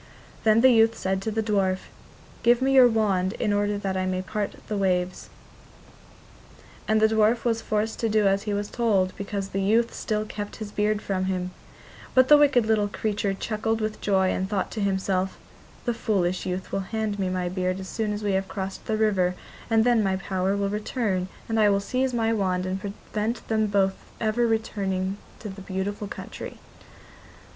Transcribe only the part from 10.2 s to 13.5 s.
kept his beard from him; but the wicked little creature